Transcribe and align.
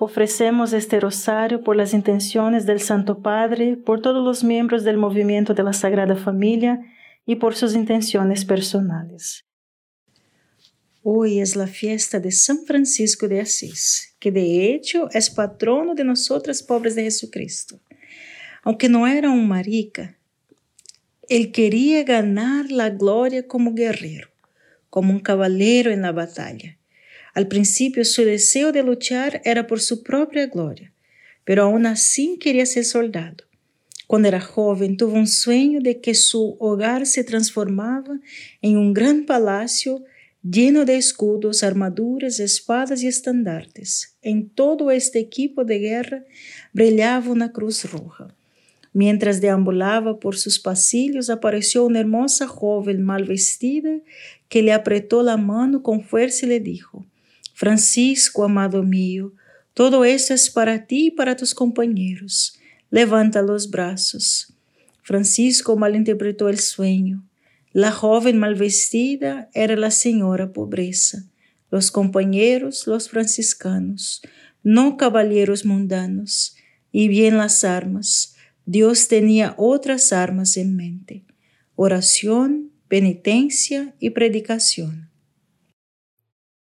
Ofrecemos 0.00 0.72
este 0.72 0.98
rosario 0.98 1.62
por 1.62 1.76
las 1.76 1.94
intenciones 1.94 2.66
del 2.66 2.80
Santo 2.80 3.22
Padre, 3.22 3.76
por 3.76 4.02
todos 4.02 4.24
los 4.24 4.42
miembros 4.42 4.82
del 4.82 4.96
movimiento 4.96 5.54
de 5.54 5.62
la 5.62 5.72
Sagrada 5.72 6.16
Familia 6.16 6.80
y 7.24 7.36
por 7.36 7.54
sus 7.54 7.76
intenciones 7.76 8.44
personales. 8.44 9.44
Hoy 11.04 11.38
es 11.38 11.54
la 11.54 11.68
fiesta 11.68 12.18
de 12.18 12.32
San 12.32 12.64
Francisco 12.64 13.28
de 13.28 13.40
Asís, 13.40 14.16
que 14.18 14.32
de 14.32 14.74
hecho 14.74 15.08
es 15.12 15.30
patrono 15.30 15.94
de 15.94 16.02
nosotras 16.02 16.62
pobres 16.62 16.96
de 16.96 17.04
Jesucristo. 17.04 17.78
Aunque 18.64 18.88
no 18.88 19.06
era 19.06 19.30
un 19.30 19.46
marica, 19.46 20.18
él 21.28 21.52
quería 21.52 22.02
ganar 22.02 22.72
la 22.72 22.90
gloria 22.90 23.46
como 23.46 23.74
guerrero, 23.74 24.28
como 24.90 25.12
un 25.12 25.20
caballero 25.20 25.92
en 25.92 26.02
la 26.02 26.10
batalla 26.10 26.78
al 27.34 27.48
principio 27.48 28.04
su 28.04 28.24
deseo 28.24 28.70
de 28.70 28.82
luchar 28.82 29.42
era 29.44 29.66
por 29.66 29.80
su 29.80 30.02
propia 30.02 30.46
gloria, 30.46 30.92
pero 31.44 31.64
aún 31.64 31.84
así 31.84 32.38
quería 32.40 32.64
ser 32.64 32.84
soldado. 32.84 33.44
Cuando 34.06 34.28
era 34.28 34.40
joven 34.40 34.96
tuvo 34.96 35.14
un 35.14 35.26
sueño 35.26 35.80
de 35.80 36.00
que 36.00 36.14
su 36.14 36.56
hogar 36.60 37.06
se 37.06 37.24
transformaba 37.24 38.20
en 38.62 38.76
un 38.76 38.94
gran 38.94 39.26
palacio 39.26 40.04
lleno 40.48 40.84
de 40.84 40.96
escudos, 40.96 41.62
armaduras, 41.62 42.38
espadas 42.38 43.02
y 43.02 43.08
estandartes. 43.08 44.16
En 44.22 44.50
todo 44.50 44.90
este 44.90 45.18
equipo 45.18 45.64
de 45.64 45.78
guerra 45.78 46.24
brillaba 46.72 47.30
una 47.30 47.50
cruz 47.50 47.90
roja. 47.90 48.34
Mientras 48.92 49.40
deambulaba 49.40 50.20
por 50.20 50.36
sus 50.36 50.60
pasillos, 50.60 51.30
apareció 51.30 51.84
una 51.84 51.98
hermosa 51.98 52.46
joven 52.46 53.02
mal 53.02 53.24
vestida 53.24 53.98
que 54.48 54.62
le 54.62 54.72
apretó 54.72 55.24
la 55.24 55.36
mano 55.36 55.82
con 55.82 56.02
fuerza 56.02 56.46
y 56.46 56.50
le 56.50 56.60
dijo, 56.60 57.04
Francisco, 57.54 58.44
amado 58.44 58.82
mío, 58.82 59.32
todo 59.74 60.04
esto 60.04 60.34
es 60.34 60.50
para 60.50 60.86
ti 60.86 61.06
y 61.06 61.10
para 61.12 61.36
tus 61.36 61.54
compañeros. 61.54 62.58
Levanta 62.90 63.42
los 63.42 63.70
brazos. 63.70 64.52
Francisco 65.02 65.76
malinterpretó 65.76 66.48
el 66.48 66.58
sueño. 66.58 67.24
La 67.72 67.90
joven 67.90 68.38
mal 68.38 68.56
vestida 68.56 69.48
era 69.54 69.76
la 69.76 69.90
señora 69.90 70.52
pobreza, 70.52 71.24
los 71.70 71.90
compañeros 71.90 72.86
los 72.86 73.08
franciscanos, 73.08 74.22
no 74.62 74.96
caballeros 74.96 75.64
mundanos, 75.64 76.56
y 76.90 77.08
bien 77.08 77.36
las 77.36 77.64
armas. 77.64 78.36
Dios 78.66 79.08
tenía 79.08 79.54
otras 79.58 80.12
armas 80.12 80.56
en 80.56 80.76
mente, 80.76 81.24
oración, 81.74 82.70
penitencia 82.88 83.94
y 83.98 84.10
predicación. 84.10 85.10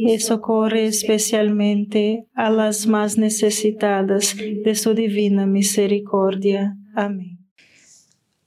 y 0.00 0.20
socorre 0.20 0.86
especialmente 0.86 2.26
a 2.34 2.50
las 2.50 2.86
más 2.86 3.18
necesitadas 3.18 4.36
de 4.36 4.74
su 4.74 4.94
divina 4.94 5.44
misericordia. 5.44 6.76
Amén. 6.94 7.38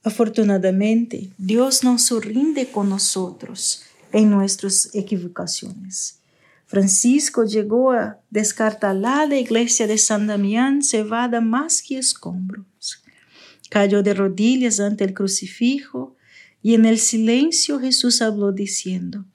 Afortunadamente, 0.02 1.30
Dios 1.36 1.84
no 1.84 1.98
se 1.98 2.18
rinde 2.20 2.66
con 2.66 2.88
nosotros 2.88 3.84
en 4.12 4.30
nuestras 4.30 4.94
equivocaciones. 4.94 6.20
Francisco 6.66 7.44
llegó 7.44 7.92
a 7.92 8.18
descartar 8.30 8.96
la 8.96 9.26
iglesia 9.36 9.86
de 9.86 9.98
San 9.98 10.26
Damián 10.26 10.82
cebada 10.82 11.42
más 11.42 11.82
que 11.82 11.98
escombros. 11.98 13.02
Cayó 13.68 14.02
de 14.02 14.14
rodillas 14.14 14.80
ante 14.80 15.04
el 15.04 15.12
crucifijo 15.12 16.16
y 16.62 16.74
en 16.74 16.86
el 16.86 16.98
silencio 16.98 17.78
Jesús 17.78 18.22
habló 18.22 18.52
diciendo, 18.52 19.26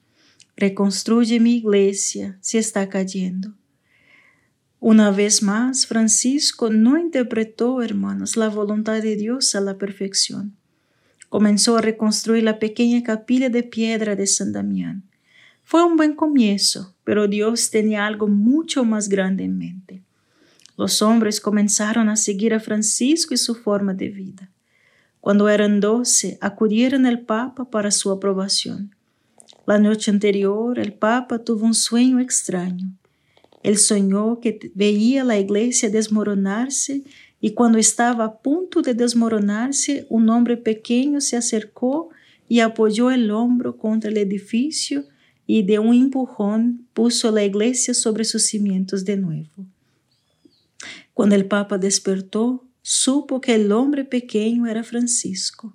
reconstruye 0.58 1.38
mi 1.38 1.56
iglesia 1.56 2.36
si 2.40 2.58
está 2.58 2.88
cayendo. 2.88 3.54
Una 4.80 5.12
vez 5.12 5.40
más, 5.42 5.86
Francisco 5.86 6.68
no 6.70 6.98
interpretó, 6.98 7.80
hermanos, 7.80 8.36
la 8.36 8.48
voluntad 8.48 9.00
de 9.00 9.16
Dios 9.16 9.54
a 9.54 9.60
la 9.60 9.78
perfección. 9.78 10.56
Comenzó 11.28 11.76
a 11.76 11.80
reconstruir 11.80 12.42
la 12.42 12.58
pequeña 12.58 13.02
capilla 13.04 13.48
de 13.50 13.62
piedra 13.62 14.16
de 14.16 14.26
San 14.26 14.52
Damián. 14.52 15.04
Fue 15.62 15.84
un 15.84 15.96
buen 15.96 16.14
comienzo, 16.14 16.96
pero 17.04 17.28
Dios 17.28 17.70
tenía 17.70 18.06
algo 18.06 18.26
mucho 18.26 18.84
más 18.84 19.08
grande 19.08 19.44
en 19.44 19.58
mente. 19.58 20.02
Los 20.76 21.02
hombres 21.02 21.40
comenzaron 21.40 22.08
a 22.08 22.16
seguir 22.16 22.52
a 22.52 22.60
Francisco 22.60 23.34
y 23.34 23.36
su 23.36 23.54
forma 23.54 23.94
de 23.94 24.08
vida. 24.08 24.50
Cuando 25.20 25.48
eran 25.48 25.78
doce, 25.80 26.38
acudieron 26.40 27.06
al 27.06 27.20
Papa 27.20 27.70
para 27.70 27.90
su 27.90 28.10
aprobación. 28.10 28.94
La 29.68 29.78
noche 29.78 30.10
anterior, 30.10 30.78
el 30.78 30.94
Papa 30.94 31.44
tuvo 31.44 31.66
un 31.66 31.74
sueño 31.74 32.20
extraño. 32.20 32.90
Él 33.62 33.76
soñó 33.76 34.40
que 34.40 34.72
veía 34.74 35.24
la 35.24 35.38
iglesia 35.38 35.90
desmoronarse 35.90 37.02
y 37.38 37.52
cuando 37.52 37.76
estaba 37.76 38.24
a 38.24 38.38
punto 38.38 38.80
de 38.80 38.94
desmoronarse, 38.94 40.06
un 40.08 40.30
hombre 40.30 40.56
pequeño 40.56 41.20
se 41.20 41.36
acercó 41.36 42.08
y 42.48 42.60
apoyó 42.60 43.10
el 43.10 43.30
hombro 43.30 43.76
contra 43.76 44.08
el 44.10 44.16
edificio 44.16 45.04
y 45.46 45.64
de 45.64 45.78
un 45.78 45.94
empujón 45.94 46.86
puso 46.94 47.30
la 47.30 47.44
iglesia 47.44 47.92
sobre 47.92 48.24
sus 48.24 48.46
cimientos 48.46 49.04
de 49.04 49.18
nuevo. 49.18 49.66
Cuando 51.12 51.34
el 51.34 51.44
Papa 51.44 51.76
despertó, 51.76 52.64
supo 52.80 53.42
que 53.42 53.54
el 53.54 53.70
hombre 53.72 54.06
pequeño 54.06 54.66
era 54.66 54.82
Francisco. 54.82 55.74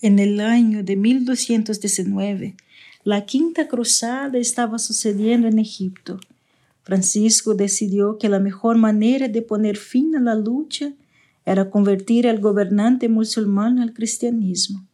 En 0.00 0.20
el 0.20 0.38
año 0.38 0.84
de 0.84 0.94
1219, 0.94 2.54
la 3.02 3.26
Quinta 3.26 3.66
Cruzada 3.66 4.38
estaba 4.38 4.78
sucediendo 4.78 5.48
en 5.48 5.58
Egipto. 5.58 6.20
Francisco 6.84 7.54
decidió 7.54 8.16
que 8.16 8.28
la 8.28 8.38
mejor 8.38 8.76
manera 8.76 9.26
de 9.26 9.42
poner 9.42 9.76
fin 9.76 10.14
a 10.14 10.20
la 10.20 10.36
lucha 10.36 10.92
era 11.44 11.68
convertir 11.68 12.28
al 12.28 12.38
gobernante 12.38 13.08
musulmán 13.08 13.80
al 13.80 13.92
cristianismo. 13.92 14.86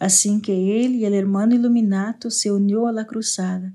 Así 0.00 0.40
que 0.40 0.84
él 0.84 0.96
y 0.96 1.04
el 1.04 1.14
hermano 1.14 1.54
Iluminato 1.54 2.28
se 2.28 2.50
unió 2.50 2.88
a 2.88 2.92
la 2.92 3.06
cruzada, 3.06 3.72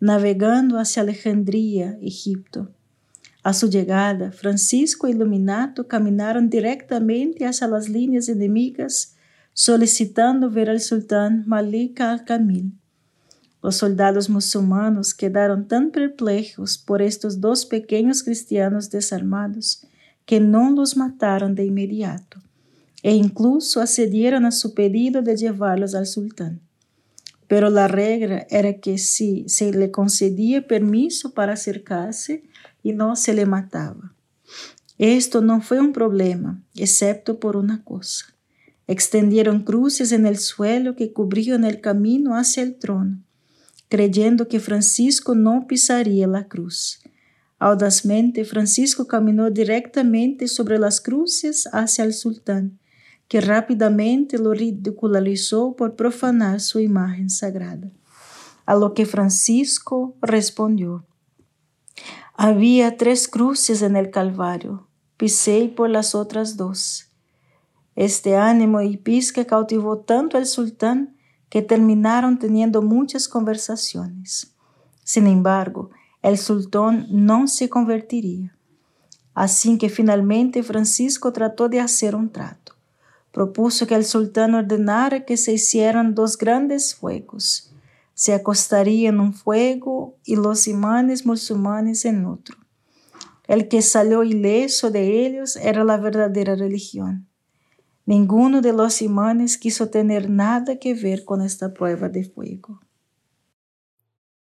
navegando 0.00 0.80
hacia 0.80 1.02
Alejandría, 1.02 1.96
Egipto. 2.02 2.72
A 3.44 3.54
su 3.54 3.70
llegada, 3.70 4.32
Francisco 4.32 5.06
y 5.06 5.12
Iluminato 5.12 5.86
caminaron 5.86 6.50
directamente 6.50 7.46
hacia 7.46 7.68
las 7.68 7.88
líneas 7.88 8.28
enemigas 8.28 9.14
solicitando 9.58 10.50
ver 10.50 10.70
al 10.70 10.80
sultán 10.80 11.42
Malik 11.48 12.00
al-Kamil. 12.00 12.70
Los 13.60 13.74
soldados 13.74 14.30
musulmanos 14.30 15.14
quedaron 15.14 15.66
tan 15.66 15.90
perplejos 15.90 16.78
por 16.78 17.02
estos 17.02 17.40
dos 17.40 17.66
pequeños 17.66 18.22
cristianos 18.22 18.88
desarmados 18.88 19.84
que 20.26 20.38
no 20.38 20.70
los 20.70 20.96
mataron 20.96 21.56
de 21.56 21.64
inmediato 21.64 22.40
e 23.02 23.16
incluso 23.16 23.80
accedieron 23.80 24.46
a 24.46 24.52
su 24.52 24.74
pedido 24.74 25.22
de 25.22 25.36
llevarlos 25.36 25.96
al 25.96 26.06
sultán. 26.06 26.60
Pero 27.48 27.68
la 27.68 27.88
regla 27.88 28.46
era 28.50 28.74
que 28.74 28.96
si 28.96 29.48
se 29.48 29.72
le 29.72 29.90
concedía 29.90 30.68
permiso 30.68 31.34
para 31.34 31.54
acercarse 31.54 32.44
y 32.84 32.92
no 32.92 33.16
se 33.16 33.34
le 33.34 33.44
mataba. 33.44 34.14
Esto 34.98 35.40
no 35.40 35.60
fue 35.60 35.80
un 35.80 35.92
problema, 35.92 36.62
excepto 36.76 37.40
por 37.40 37.56
una 37.56 37.82
cosa. 37.82 38.37
Extendieron 38.88 39.64
cruces 39.64 40.12
en 40.12 40.26
el 40.26 40.38
suelo 40.38 40.96
que 40.96 41.12
cubrían 41.12 41.64
el 41.64 41.82
camino 41.82 42.36
hacia 42.36 42.62
el 42.62 42.76
trono, 42.76 43.22
creyendo 43.88 44.48
que 44.48 44.60
Francisco 44.60 45.34
no 45.34 45.66
pisaría 45.68 46.26
la 46.26 46.48
cruz. 46.48 47.00
Audazmente, 47.58 48.46
Francisco 48.46 49.06
caminó 49.06 49.50
directamente 49.50 50.48
sobre 50.48 50.78
las 50.78 51.02
cruces 51.02 51.68
hacia 51.72 52.02
el 52.04 52.14
sultán, 52.14 52.78
que 53.28 53.42
rápidamente 53.42 54.38
lo 54.38 54.54
ridicularizó 54.54 55.76
por 55.76 55.94
profanar 55.94 56.60
su 56.60 56.80
imagen 56.80 57.28
sagrada. 57.28 57.90
A 58.64 58.74
lo 58.74 58.94
que 58.94 59.04
Francisco 59.04 60.16
respondió, 60.22 61.04
había 62.34 62.96
tres 62.96 63.28
cruces 63.28 63.82
en 63.82 63.96
el 63.96 64.10
Calvario, 64.10 64.88
pisé 65.18 65.70
por 65.76 65.90
las 65.90 66.14
otras 66.14 66.56
dos. 66.56 67.07
Este 67.98 68.36
ánimo 68.36 68.80
y 68.80 68.96
pizca 68.96 69.44
cautivó 69.44 69.98
tanto 69.98 70.38
al 70.38 70.46
sultán 70.46 71.16
que 71.48 71.62
terminaron 71.62 72.38
teniendo 72.38 72.80
muchas 72.80 73.26
conversaciones. 73.26 74.54
Sin 75.02 75.26
embargo, 75.26 75.90
el 76.22 76.38
sultán 76.38 77.08
no 77.10 77.48
se 77.48 77.68
convertiría. 77.68 78.56
Así 79.34 79.78
que 79.78 79.88
finalmente 79.88 80.62
Francisco 80.62 81.32
trató 81.32 81.68
de 81.68 81.80
hacer 81.80 82.14
un 82.14 82.30
trato. 82.30 82.76
Propuso 83.32 83.84
que 83.88 83.96
el 83.96 84.04
sultán 84.04 84.54
ordenara 84.54 85.24
que 85.24 85.36
se 85.36 85.54
hicieran 85.54 86.14
dos 86.14 86.38
grandes 86.38 86.94
fuegos. 86.94 87.72
Se 88.14 88.32
acostaría 88.32 89.08
en 89.08 89.18
un 89.18 89.34
fuego 89.34 90.14
y 90.24 90.36
los 90.36 90.68
imanes 90.68 91.26
musulmanes 91.26 92.04
en 92.04 92.26
otro. 92.26 92.58
El 93.48 93.66
que 93.66 93.82
salió 93.82 94.22
ileso 94.22 94.92
de 94.92 95.26
ellos 95.26 95.56
era 95.56 95.82
la 95.82 95.96
verdadera 95.96 96.54
religión. 96.54 97.27
Ninguno 98.08 98.62
de 98.62 98.72
los 98.72 99.02
imanes 99.02 99.58
quiso 99.58 99.90
tener 99.90 100.30
nada 100.30 100.78
que 100.78 100.94
ver 100.94 101.26
con 101.26 101.42
esta 101.42 101.74
prueba 101.74 102.08
de 102.08 102.24
fuego. 102.24 102.80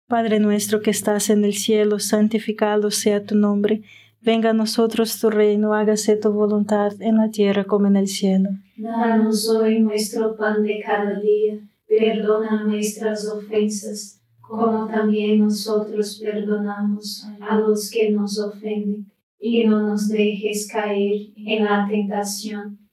Padre 0.09 0.41
nuestro 0.41 0.81
que 0.81 0.91
estás 0.91 1.31
en 1.31 1.45
el 1.45 1.55
cielo, 1.55 2.01
santificado 2.01 2.91
sea 2.91 3.25
tu 3.25 3.37
nombre. 3.37 3.83
Venga 4.21 4.51
a 4.51 4.53
nosotros 4.53 5.21
tu 5.21 5.31
reino, 5.31 5.75
hágase 5.75 6.17
tu 6.17 6.33
voluntad 6.33 7.01
en 7.01 7.19
la 7.19 7.31
tierra 7.31 7.63
como 7.63 7.87
en 7.87 7.95
el 7.95 8.09
cielo. 8.09 8.51
Danos 8.77 9.49
hoy 9.49 9.79
nuestro 9.79 10.37
pan 10.37 10.65
de 10.65 10.83
cada 10.85 11.21
día. 11.21 11.61
Perdona 11.87 12.65
nuestras 12.65 13.29
ofensas, 13.29 14.21
como 14.41 14.89
también 14.89 15.39
nosotros 15.39 16.21
perdonamos 16.21 17.29
a 17.41 17.61
los 17.61 17.89
que 17.93 18.11
nos 18.11 18.41
ofenden. 18.41 19.07
Y 19.39 19.63
no 19.69 19.87
nos 19.87 20.09
dejes 20.09 20.67
caer 20.67 21.29
en 21.37 21.65
la 21.65 21.87
tentación 21.89 22.82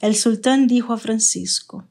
el 0.00 0.14
sultán 0.16 0.66
dijo 0.66 0.92
a 0.92 0.98
Francisco, 0.98 1.86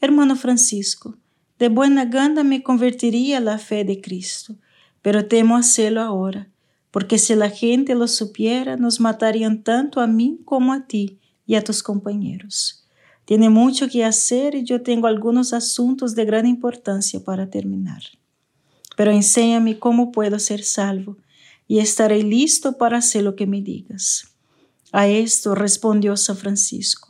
Hermano 0.00 0.36
Francisco, 0.36 1.16
de 1.58 1.68
buena 1.68 2.04
gana 2.04 2.44
me 2.44 2.62
convertiría 2.62 3.38
a 3.38 3.40
la 3.40 3.58
fe 3.58 3.84
de 3.84 4.00
Cristo, 4.00 4.56
pero 5.02 5.26
temo 5.26 5.56
hacerlo 5.56 6.02
ahora, 6.02 6.48
porque 6.90 7.18
si 7.18 7.34
la 7.34 7.50
gente 7.50 7.94
lo 7.94 8.08
supiera, 8.08 8.76
nos 8.76 9.00
matarían 9.00 9.62
tanto 9.62 10.00
a 10.00 10.06
mí 10.06 10.40
como 10.44 10.72
a 10.72 10.86
ti 10.86 11.18
y 11.46 11.54
a 11.54 11.64
tus 11.64 11.82
compañeros. 11.82 12.86
Tiene 13.24 13.50
mucho 13.50 13.88
que 13.88 14.04
hacer 14.04 14.54
y 14.54 14.64
yo 14.64 14.82
tengo 14.82 15.06
algunos 15.06 15.52
asuntos 15.52 16.14
de 16.14 16.24
gran 16.24 16.46
importancia 16.46 17.22
para 17.22 17.50
terminar. 17.50 18.02
Pero 18.96 19.10
enséñame 19.10 19.78
cómo 19.78 20.12
puedo 20.12 20.38
ser 20.38 20.62
salvo 20.62 21.16
y 21.68 21.80
estaré 21.80 22.22
listo 22.22 22.78
para 22.78 22.98
hacer 22.98 23.24
lo 23.24 23.34
que 23.34 23.46
me 23.46 23.60
digas. 23.60 24.28
A 24.92 25.08
esto 25.08 25.54
respondió 25.54 26.16
San 26.16 26.36
Francisco, 26.36 27.05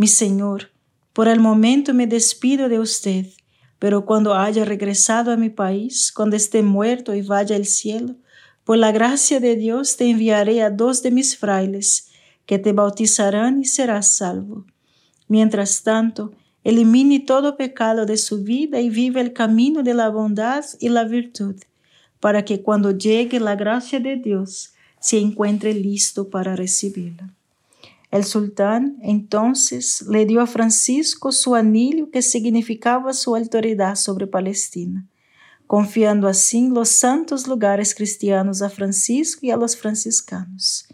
mi 0.00 0.06
Señor, 0.06 0.70
por 1.12 1.28
el 1.28 1.40
momento 1.40 1.92
me 1.92 2.06
despido 2.06 2.70
de 2.70 2.78
usted, 2.78 3.26
pero 3.78 4.06
cuando 4.06 4.34
haya 4.34 4.64
regresado 4.64 5.30
a 5.30 5.36
mi 5.36 5.50
país, 5.50 6.10
cuando 6.10 6.36
esté 6.36 6.62
muerto 6.62 7.14
y 7.14 7.20
vaya 7.20 7.54
al 7.54 7.66
cielo, 7.66 8.16
por 8.64 8.78
la 8.78 8.92
gracia 8.92 9.40
de 9.40 9.56
Dios 9.56 9.98
te 9.98 10.08
enviaré 10.08 10.62
a 10.62 10.70
dos 10.70 11.02
de 11.02 11.10
mis 11.10 11.36
frailes, 11.36 12.08
que 12.46 12.58
te 12.58 12.72
bautizarán 12.72 13.60
y 13.60 13.66
serás 13.66 14.16
salvo. 14.16 14.64
Mientras 15.28 15.82
tanto, 15.82 16.32
elimine 16.64 17.20
todo 17.20 17.58
pecado 17.58 18.06
de 18.06 18.16
su 18.16 18.42
vida 18.42 18.80
y 18.80 18.88
vive 18.88 19.20
el 19.20 19.34
camino 19.34 19.82
de 19.82 19.92
la 19.92 20.08
bondad 20.08 20.64
y 20.78 20.88
la 20.88 21.04
virtud, 21.04 21.56
para 22.20 22.46
que 22.46 22.62
cuando 22.62 22.92
llegue 22.92 23.38
la 23.38 23.54
gracia 23.54 24.00
de 24.00 24.16
Dios 24.16 24.72
se 24.98 25.18
encuentre 25.18 25.74
listo 25.74 26.30
para 26.30 26.56
recibirla. 26.56 27.34
El 28.10 28.24
sultán 28.24 28.98
entonces 29.02 30.02
le 30.02 30.26
dio 30.26 30.40
a 30.40 30.48
Francisco 30.48 31.30
su 31.30 31.54
anillo 31.54 32.10
que 32.10 32.22
significaba 32.22 33.12
su 33.12 33.36
autoridad 33.36 33.94
sobre 33.94 34.26
Palestina, 34.26 35.06
confiando 35.68 36.26
así 36.26 36.68
los 36.68 36.88
santos 36.88 37.46
lugares 37.46 37.94
cristianos 37.94 38.62
a 38.62 38.68
Francisco 38.68 39.46
y 39.46 39.52
a 39.52 39.56
los 39.56 39.76
franciscanos. 39.76 40.88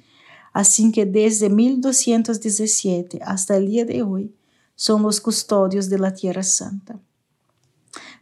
Así 0.53 0.93
que 0.93 1.07
desde 1.07 1.49
1217 1.49 3.21
hasta 3.25 3.57
el 3.57 3.67
día 3.67 3.87
de 3.87 4.03
hoy 4.03 4.35
son 4.75 5.03
los 5.03 5.19
custodios 5.23 5.89
de 5.89 5.99
la 5.99 6.13
Tierra 6.13 6.43
Santa. 6.43 7.01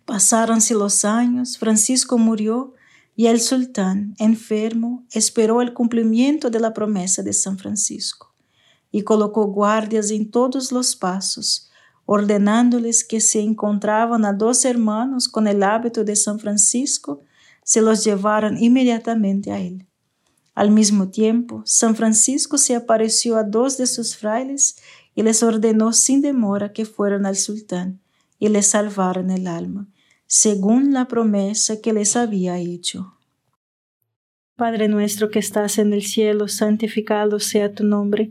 Pasáronse 0.05 0.73
los 0.75 1.05
años, 1.05 1.59
Francisco 1.59 2.17
murió 2.17 2.75
y 3.17 3.27
el 3.27 3.41
sultán, 3.41 4.15
enfermo, 4.19 5.05
esperó 5.11 5.63
el 5.63 5.73
cumplimiento 5.75 6.49
de 6.49 6.61
la 6.61 6.73
promesa 6.73 7.23
de 7.23 7.33
San 7.33 7.59
Francisco 7.59 8.34
y 8.95 9.03
colocó 9.03 9.47
guardias 9.47 10.13
en 10.13 10.31
todos 10.31 10.71
los 10.71 10.95
pasos, 10.95 11.69
ordenándoles 12.07 13.03
que 13.03 13.21
se 13.21 13.41
encontraban 13.41 14.25
a 14.25 14.33
dos 14.33 14.65
hermanos 14.65 15.29
con 15.29 15.49
el 15.49 15.65
hábito 15.65 16.05
de 16.05 16.15
San 16.15 16.39
Francisco, 16.39 17.21
se 17.65 17.83
los 17.83 18.05
llevaran 18.05 18.57
inmediatamente 18.63 19.51
a 19.51 19.59
él. 19.59 19.89
Al 20.55 20.71
mismo 20.71 21.09
tiempo, 21.09 21.65
San 21.67 21.97
Francisco 21.97 22.57
se 22.57 22.77
apareció 22.77 23.37
a 23.37 23.43
dos 23.43 23.79
de 23.79 23.89
sus 23.89 24.17
frailes 24.17 24.77
y 25.17 25.25
les 25.25 25.43
ordenó 25.43 25.93
sin 25.93 26.21
demora 26.21 26.73
que 26.73 26.85
fueran 26.85 27.27
al 27.27 27.35
sultán 27.35 28.01
y 28.39 28.49
le 28.49 28.63
salvaran 28.63 29.33
el 29.33 29.49
alma, 29.49 29.89
según 30.29 30.93
la 30.93 31.09
promesa 31.09 31.81
que 31.81 31.93
les 31.93 32.15
había 32.15 32.59
hecho. 32.59 33.19
Padre 34.55 34.87
nuestro 34.87 35.31
que 35.31 35.41
estás 35.41 35.79
en 35.79 35.93
el 35.93 36.03
cielo, 36.03 36.47
santificado 36.47 37.41
sea 37.41 37.75
tu 37.75 37.83
nombre, 37.83 38.31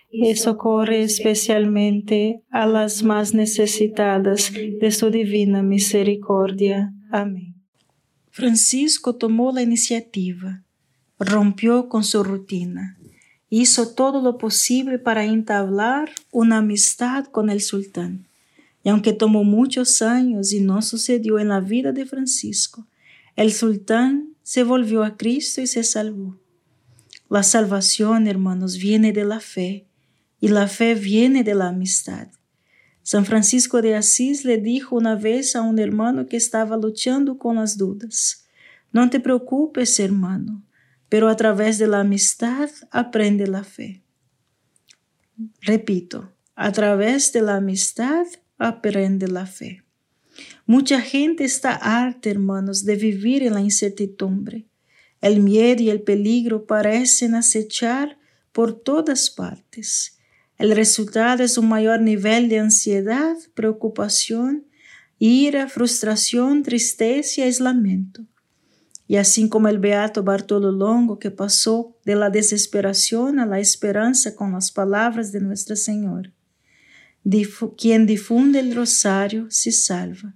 y 0.11 0.35
socorre 0.35 1.03
especialmente 1.03 2.43
a 2.49 2.65
las 2.65 3.01
más 3.01 3.33
necesitadas 3.33 4.51
de 4.53 4.91
su 4.91 5.09
divina 5.09 5.63
misericordia. 5.63 6.93
Amén. 7.09 7.55
Francisco 8.29 9.15
tomó 9.15 9.51
la 9.51 9.61
iniciativa, 9.61 10.63
rompió 11.17 11.87
con 11.87 12.03
su 12.03 12.23
rutina, 12.23 12.97
hizo 13.49 13.93
todo 13.93 14.21
lo 14.21 14.37
posible 14.37 14.99
para 14.99 15.25
entablar 15.25 16.11
una 16.31 16.57
amistad 16.57 17.25
con 17.25 17.49
el 17.49 17.61
sultán. 17.61 18.27
Y 18.83 18.89
aunque 18.89 19.13
tomó 19.13 19.43
muchos 19.43 20.01
años 20.01 20.51
y 20.53 20.59
no 20.59 20.81
sucedió 20.81 21.39
en 21.39 21.49
la 21.49 21.59
vida 21.59 21.91
de 21.91 22.05
Francisco, 22.05 22.87
el 23.35 23.53
sultán 23.53 24.35
se 24.43 24.63
volvió 24.63 25.03
a 25.03 25.15
Cristo 25.17 25.61
y 25.61 25.67
se 25.67 25.83
salvó. 25.83 26.37
La 27.29 27.43
salvación, 27.43 28.27
hermanos, 28.27 28.77
viene 28.77 29.13
de 29.13 29.23
la 29.23 29.39
fe 29.39 29.85
y 30.41 30.49
la 30.49 30.67
fe 30.67 30.95
viene 30.95 31.45
de 31.45 31.55
la 31.55 31.69
amistad. 31.69 32.27
San 33.03 33.25
Francisco 33.25 33.81
de 33.81 33.95
Asís 33.95 34.43
le 34.43 34.57
dijo 34.57 34.97
una 34.97 35.15
vez 35.15 35.55
a 35.55 35.61
un 35.61 35.79
hermano 35.79 36.27
que 36.27 36.35
estaba 36.35 36.75
luchando 36.75 37.37
con 37.37 37.55
las 37.55 37.77
dudas, 37.77 38.45
no 38.91 39.09
te 39.09 39.21
preocupes, 39.21 39.99
hermano, 39.99 40.63
pero 41.07 41.29
a 41.29 41.35
través 41.37 41.77
de 41.77 41.87
la 41.87 42.01
amistad 42.01 42.69
aprende 42.91 43.47
la 43.47 43.63
fe. 43.63 44.03
Repito, 45.61 46.33
a 46.55 46.71
través 46.71 47.31
de 47.31 47.41
la 47.41 47.55
amistad 47.55 48.25
aprende 48.57 49.27
la 49.27 49.45
fe. 49.45 49.83
Mucha 50.65 51.01
gente 51.01 51.43
está 51.43 51.73
harta, 51.75 52.29
hermanos, 52.29 52.83
de 52.83 52.95
vivir 52.95 53.43
en 53.43 53.53
la 53.53 53.61
incertidumbre. 53.61 54.65
El 55.21 55.41
miedo 55.41 55.83
y 55.83 55.89
el 55.89 56.01
peligro 56.01 56.65
parecen 56.65 57.35
acechar 57.35 58.17
por 58.51 58.73
todas 58.73 59.29
partes. 59.29 60.17
El 60.61 60.75
resultado 60.75 61.41
es 61.43 61.57
un 61.57 61.67
mayor 61.67 62.01
nivel 62.01 62.47
de 62.47 62.59
ansiedad, 62.59 63.35
preocupación, 63.55 64.67
ira, 65.17 65.67
frustración, 65.67 66.61
tristeza 66.61 67.41
y 67.41 67.43
aislamiento. 67.45 68.27
Y 69.07 69.15
así 69.15 69.49
como 69.49 69.69
el 69.69 69.79
beato 69.79 70.21
Bartolo 70.21 70.71
Longo 70.71 71.17
que 71.17 71.31
pasó 71.31 71.97
de 72.05 72.13
la 72.13 72.29
desesperación 72.29 73.39
a 73.39 73.47
la 73.47 73.59
esperanza 73.59 74.35
con 74.35 74.51
las 74.51 74.71
palabras 74.71 75.31
de 75.31 75.41
Nuestra 75.41 75.75
Señora. 75.75 76.31
Quien 77.75 78.05
difunde 78.05 78.59
el 78.59 78.75
rosario 78.75 79.47
se 79.49 79.71
salva. 79.71 80.35